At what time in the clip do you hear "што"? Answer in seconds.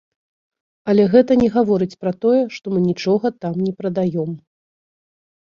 2.57-2.65